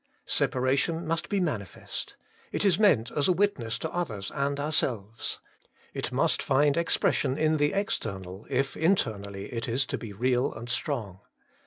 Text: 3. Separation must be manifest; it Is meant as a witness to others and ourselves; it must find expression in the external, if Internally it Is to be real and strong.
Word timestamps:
3. 0.25 0.31
Separation 0.33 1.05
must 1.05 1.29
be 1.29 1.39
manifest; 1.39 2.15
it 2.51 2.65
Is 2.65 2.79
meant 2.79 3.11
as 3.11 3.27
a 3.27 3.31
witness 3.31 3.77
to 3.77 3.91
others 3.91 4.31
and 4.31 4.59
ourselves; 4.59 5.39
it 5.93 6.11
must 6.11 6.41
find 6.41 6.75
expression 6.75 7.37
in 7.37 7.57
the 7.57 7.71
external, 7.73 8.47
if 8.49 8.75
Internally 8.75 9.53
it 9.53 9.67
Is 9.69 9.85
to 9.85 9.99
be 9.99 10.11
real 10.11 10.51
and 10.55 10.69
strong. 10.71 11.19